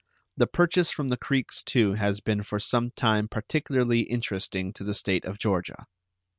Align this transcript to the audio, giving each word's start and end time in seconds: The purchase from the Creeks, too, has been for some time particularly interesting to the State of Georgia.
The 0.35 0.47
purchase 0.47 0.89
from 0.89 1.09
the 1.09 1.15
Creeks, 1.17 1.61
too, 1.61 1.93
has 1.93 2.21
been 2.21 2.41
for 2.41 2.59
some 2.59 2.89
time 2.89 3.27
particularly 3.27 3.99
interesting 3.99 4.73
to 4.73 4.83
the 4.83 4.95
State 4.95 5.25
of 5.25 5.37
Georgia. 5.37 5.85